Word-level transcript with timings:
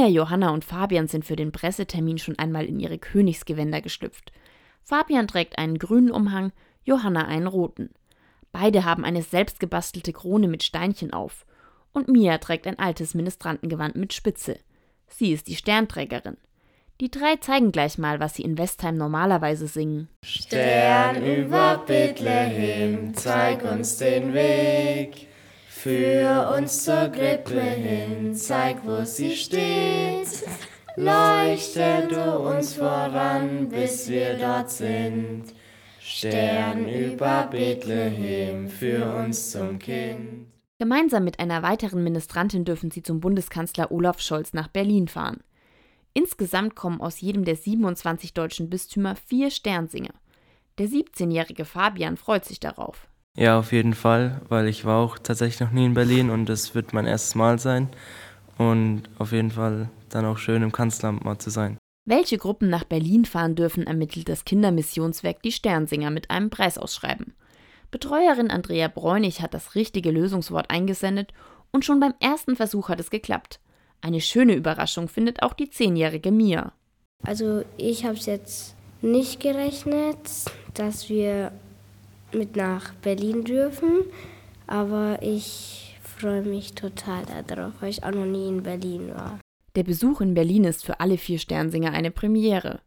Mia, 0.00 0.08
Johanna 0.08 0.48
und 0.50 0.64
Fabian 0.64 1.08
sind 1.08 1.26
für 1.26 1.36
den 1.36 1.52
Pressetermin 1.52 2.16
schon 2.16 2.38
einmal 2.38 2.64
in 2.64 2.80
ihre 2.80 2.96
Königsgewänder 2.96 3.82
geschlüpft. 3.82 4.32
Fabian 4.82 5.28
trägt 5.28 5.58
einen 5.58 5.78
grünen 5.78 6.10
Umhang, 6.10 6.52
Johanna 6.84 7.26
einen 7.26 7.46
roten. 7.46 7.90
Beide 8.50 8.86
haben 8.86 9.04
eine 9.04 9.22
selbstgebastelte 9.22 10.14
Krone 10.14 10.48
mit 10.48 10.62
Steinchen 10.62 11.12
auf. 11.12 11.44
Und 11.92 12.08
Mia 12.08 12.38
trägt 12.38 12.66
ein 12.66 12.78
altes 12.78 13.14
Ministrantengewand 13.14 13.94
mit 13.96 14.14
Spitze. 14.14 14.58
Sie 15.06 15.32
ist 15.32 15.48
die 15.48 15.56
Sternträgerin. 15.56 16.38
Die 17.02 17.10
drei 17.10 17.36
zeigen 17.36 17.70
gleich 17.70 17.98
mal, 17.98 18.20
was 18.20 18.36
sie 18.36 18.42
in 18.42 18.56
Westheim 18.56 18.96
normalerweise 18.96 19.66
singen. 19.66 20.08
Stern 20.24 21.22
über 21.22 21.84
Bethlehem, 21.86 23.12
zeig 23.12 23.70
uns 23.70 23.98
den 23.98 24.32
Weg. 24.32 25.29
Führ 25.72 26.52
uns 26.58 26.84
zur 26.84 27.08
Grippe 27.08 27.60
hin, 27.60 28.34
zeig, 28.34 28.84
wo 28.84 29.02
sie 29.04 29.34
steht. 29.34 30.44
Leuchte 30.96 32.08
du 32.10 32.38
uns 32.38 32.74
voran, 32.74 33.68
bis 33.68 34.08
wir 34.10 34.36
dort 34.36 34.68
sind. 34.68 35.44
Stern 36.00 36.86
über 36.86 37.48
Bethlehem, 37.50 38.68
führ 38.68 39.14
uns 39.14 39.52
zum 39.52 39.78
Kind. 39.78 40.48
Gemeinsam 40.80 41.24
mit 41.24 41.38
einer 41.38 41.62
weiteren 41.62 42.02
Ministrantin 42.02 42.64
dürfen 42.64 42.90
sie 42.90 43.02
zum 43.02 43.20
Bundeskanzler 43.20 43.90
Olaf 43.92 44.20
Scholz 44.20 44.52
nach 44.52 44.68
Berlin 44.68 45.08
fahren. 45.08 45.38
Insgesamt 46.12 46.74
kommen 46.74 47.00
aus 47.00 47.20
jedem 47.20 47.44
der 47.44 47.56
27 47.56 48.34
deutschen 48.34 48.68
Bistümer 48.68 49.14
vier 49.14 49.50
Sternsinger. 49.50 50.14
Der 50.78 50.88
17-jährige 50.88 51.64
Fabian 51.64 52.16
freut 52.16 52.44
sich 52.44 52.60
darauf. 52.60 53.09
Ja, 53.36 53.58
auf 53.58 53.72
jeden 53.72 53.94
Fall, 53.94 54.40
weil 54.48 54.66
ich 54.68 54.84
war 54.84 54.98
auch 54.98 55.18
tatsächlich 55.18 55.60
noch 55.60 55.70
nie 55.70 55.86
in 55.86 55.94
Berlin 55.94 56.30
und 56.30 56.50
es 56.50 56.74
wird 56.74 56.92
mein 56.92 57.06
erstes 57.06 57.34
Mal 57.34 57.58
sein. 57.58 57.88
Und 58.58 59.04
auf 59.18 59.32
jeden 59.32 59.50
Fall 59.50 59.88
dann 60.10 60.26
auch 60.26 60.38
schön 60.38 60.62
im 60.62 60.72
Kanzleramt 60.72 61.24
mal 61.24 61.38
zu 61.38 61.50
sein. 61.50 61.78
Welche 62.06 62.38
Gruppen 62.38 62.68
nach 62.68 62.84
Berlin 62.84 63.24
fahren 63.24 63.54
dürfen, 63.54 63.86
ermittelt 63.86 64.28
das 64.28 64.44
Kindermissionswerk 64.44 65.42
die 65.42 65.52
Sternsinger 65.52 66.10
mit 66.10 66.30
einem 66.30 66.50
Preisausschreiben. 66.50 67.34
Betreuerin 67.90 68.50
Andrea 68.50 68.88
Bräunig 68.88 69.42
hat 69.42 69.54
das 69.54 69.74
richtige 69.74 70.10
Lösungswort 70.10 70.70
eingesendet 70.70 71.32
und 71.70 71.84
schon 71.84 72.00
beim 72.00 72.14
ersten 72.20 72.56
Versuch 72.56 72.88
hat 72.88 73.00
es 73.00 73.10
geklappt. 73.10 73.60
Eine 74.00 74.20
schöne 74.20 74.54
Überraschung 74.54 75.08
findet 75.08 75.42
auch 75.42 75.52
die 75.52 75.70
zehnjährige 75.70 76.32
Mia. 76.32 76.72
Also 77.22 77.64
ich 77.76 78.04
habe 78.04 78.14
es 78.14 78.26
jetzt 78.26 78.74
nicht 79.02 79.40
gerechnet, 79.40 80.18
dass 80.74 81.08
wir 81.08 81.52
mit 82.34 82.56
nach 82.56 82.94
Berlin 82.94 83.44
dürfen, 83.44 84.04
aber 84.66 85.18
ich 85.22 85.98
freue 86.02 86.42
mich 86.42 86.74
total 86.74 87.24
darauf, 87.46 87.72
weil 87.80 87.90
ich 87.90 88.04
auch 88.04 88.12
noch 88.12 88.26
nie 88.26 88.48
in 88.48 88.62
Berlin 88.62 89.10
war. 89.14 89.38
Der 89.76 89.84
Besuch 89.84 90.20
in 90.20 90.34
Berlin 90.34 90.64
ist 90.64 90.84
für 90.84 91.00
alle 91.00 91.16
vier 91.16 91.38
Sternsinger 91.38 91.92
eine 91.92 92.10
Premiere. 92.10 92.80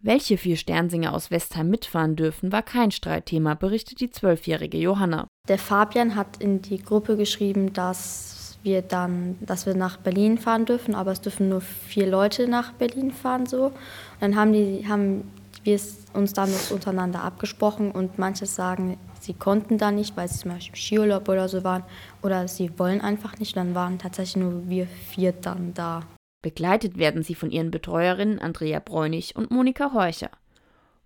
Welche 0.00 0.38
vier 0.38 0.56
Sternsinger 0.56 1.12
aus 1.12 1.32
Westheim 1.32 1.68
mitfahren 1.70 2.14
dürfen, 2.14 2.52
war 2.52 2.62
kein 2.62 2.92
Streitthema, 2.92 3.54
berichtet 3.54 4.00
die 4.00 4.10
zwölfjährige 4.10 4.78
Johanna. 4.78 5.26
Der 5.48 5.58
Fabian 5.58 6.14
hat 6.14 6.40
in 6.40 6.62
die 6.62 6.80
Gruppe 6.80 7.16
geschrieben, 7.16 7.72
dass 7.72 8.58
wir 8.62 8.82
dann, 8.82 9.36
dass 9.40 9.66
wir 9.66 9.74
nach 9.74 9.96
Berlin 9.96 10.38
fahren 10.38 10.66
dürfen, 10.66 10.94
aber 10.94 11.10
es 11.10 11.20
dürfen 11.20 11.48
nur 11.48 11.60
vier 11.60 12.06
Leute 12.06 12.46
nach 12.46 12.72
Berlin 12.72 13.10
fahren 13.10 13.46
so. 13.46 13.66
Und 13.66 13.74
dann 14.20 14.36
haben 14.36 14.52
die, 14.52 14.86
haben 14.88 15.30
wir 15.68 15.80
uns 16.14 16.32
dann 16.32 16.50
untereinander 16.70 17.22
abgesprochen 17.22 17.90
und 17.90 18.18
manche 18.18 18.46
sagen, 18.46 18.98
sie 19.20 19.34
konnten 19.34 19.76
da 19.76 19.90
nicht, 19.90 20.16
weil 20.16 20.26
sie 20.26 20.38
zum 20.38 20.52
Beispiel 20.52 20.72
im 20.72 20.76
Skiurlaub 20.76 21.28
oder 21.28 21.48
so 21.48 21.62
waren 21.62 21.84
oder 22.22 22.48
sie 22.48 22.70
wollen 22.78 23.02
einfach 23.02 23.38
nicht. 23.38 23.56
Dann 23.56 23.74
waren 23.74 23.98
tatsächlich 23.98 24.42
nur 24.42 24.68
wir 24.68 24.86
vier 24.86 25.32
dann 25.32 25.74
da. 25.74 26.04
Begleitet 26.42 26.96
werden 26.96 27.22
sie 27.22 27.34
von 27.34 27.50
ihren 27.50 27.70
Betreuerinnen 27.70 28.38
Andrea 28.38 28.80
Bräunig 28.80 29.36
und 29.36 29.50
Monika 29.50 29.92
Horcher. 29.92 30.30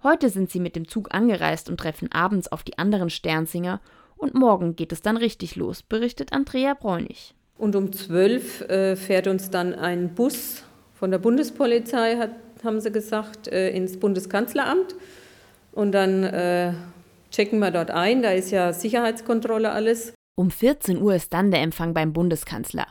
Heute 0.05 0.29
sind 0.29 0.51
sie 0.51 0.61
mit 0.61 0.77
dem 0.77 0.87
Zug 0.87 1.13
angereist 1.13 1.69
und 1.69 1.79
treffen 1.79 2.13
abends 2.13 2.51
auf 2.51 2.63
die 2.63 2.79
anderen 2.79 3.11
Sternsinger 3.11 3.81
und 4.17 4.35
morgen 4.35 4.77
geht 4.77 4.93
es 4.93 5.03
dann 5.03 5.17
richtig 5.17 5.57
los, 5.57 5.83
berichtet 5.83 6.33
Andrea 6.33 6.75
Bräunig. 6.75 7.35
Und 7.59 7.75
um 7.75 7.93
zwölf 7.93 8.61
äh, 8.63 8.95
fährt 8.95 9.27
uns 9.27 9.51
dann 9.51 9.75
ein 9.75 10.15
Bus 10.15 10.65
von 10.95 11.11
der 11.11 11.19
Bundespolizei, 11.19 12.17
hat, 12.17 12.31
haben 12.65 12.81
sie 12.81 12.93
gesagt, 12.93 13.49
äh, 13.49 13.71
ins 13.71 13.99
Bundeskanzleramt. 13.99 14.95
Und 15.73 15.93
dann 15.93 16.25
äh, 16.25 16.73
checken 17.31 17.59
wir 17.59 17.71
dort 17.71 17.91
ein, 17.91 18.23
da 18.23 18.31
ist 18.31 18.51
ja 18.51 18.73
Sicherheitskontrolle 18.73 19.73
alles. 19.73 20.15
Um 20.35 20.51
14 20.51 21.01
Uhr 21.01 21.15
ist 21.15 21.33
dann 21.33 21.51
der 21.51 21.63
Empfang 21.63 21.95
beim 21.95 22.13
Bundeskanzler. 22.13 22.87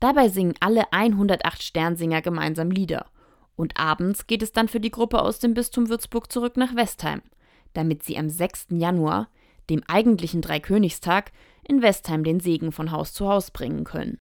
Dabei 0.00 0.28
singen 0.28 0.54
alle 0.60 0.92
108 0.92 1.62
Sternsinger 1.62 2.22
gemeinsam 2.22 2.70
Lieder. 2.70 3.06
Und 3.56 3.78
abends 3.78 4.26
geht 4.26 4.42
es 4.42 4.52
dann 4.52 4.68
für 4.68 4.80
die 4.80 4.90
Gruppe 4.90 5.22
aus 5.22 5.38
dem 5.38 5.54
Bistum 5.54 5.88
Würzburg 5.88 6.30
zurück 6.30 6.56
nach 6.56 6.76
Westheim, 6.76 7.22
damit 7.72 8.02
sie 8.02 8.18
am 8.18 8.28
6. 8.28 8.66
Januar, 8.70 9.28
dem 9.70 9.82
eigentlichen 9.88 10.42
Dreikönigstag, 10.42 11.32
in 11.66 11.82
Westheim 11.82 12.22
den 12.22 12.40
Segen 12.40 12.70
von 12.70 12.92
Haus 12.92 13.12
zu 13.12 13.28
Haus 13.28 13.50
bringen 13.50 13.84
können. 13.84 14.14